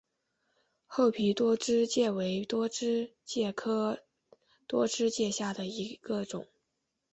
[0.87, 4.01] 厚皮多枝介为多枝介科
[4.65, 6.47] 多枝介属下的一个种。